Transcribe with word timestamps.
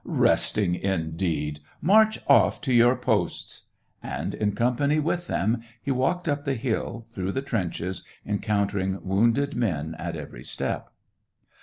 *' 0.03 0.03
Resting 0.25 0.73
indeed! 0.73 1.59
March 1.79 2.17
off 2.27 2.59
to 2.61 2.73
your 2.73 2.95
posts!" 2.95 3.67
And, 4.01 4.33
in 4.33 4.53
company 4.55 4.99
with 4.99 5.27
them, 5.27 5.61
he 5.79 5.91
walked 5.91 6.27
up 6.27 6.43
the 6.43 6.55
hill 6.55 7.05
through 7.11 7.33
the 7.33 7.43
trenches, 7.43 8.03
encountering 8.25 8.97
wounded 9.03 9.55
men 9.55 9.93
at 9.99 10.15
every 10.15 10.43
step. 10.43 10.89